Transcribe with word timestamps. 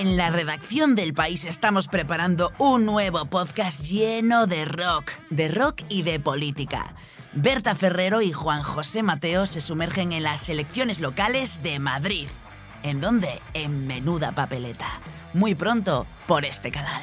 En 0.00 0.16
la 0.16 0.30
redacción 0.30 0.94
del 0.94 1.12
país 1.12 1.44
estamos 1.44 1.86
preparando 1.86 2.52
un 2.56 2.86
nuevo 2.86 3.26
podcast 3.26 3.84
lleno 3.84 4.46
de 4.46 4.64
rock, 4.64 5.10
de 5.28 5.48
rock 5.48 5.82
y 5.90 6.00
de 6.04 6.18
política. 6.18 6.94
Berta 7.34 7.74
Ferrero 7.74 8.22
y 8.22 8.32
Juan 8.32 8.62
José 8.62 9.02
Mateo 9.02 9.44
se 9.44 9.60
sumergen 9.60 10.12
en 10.12 10.22
las 10.22 10.48
elecciones 10.48 11.00
locales 11.00 11.62
de 11.62 11.78
Madrid. 11.80 12.28
¿En 12.82 13.02
dónde? 13.02 13.42
En 13.52 13.86
menuda 13.86 14.32
papeleta. 14.32 14.88
Muy 15.34 15.54
pronto 15.54 16.06
por 16.26 16.46
este 16.46 16.70
canal. 16.70 17.02